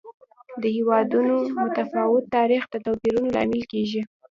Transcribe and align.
د 0.61 0.63
هېوادونو 0.75 1.35
متفاوت 1.61 2.23
تاریخ 2.37 2.63
د 2.69 2.75
توپیرونو 2.85 3.33
لامل 3.35 3.61
کېږي. 3.71 4.01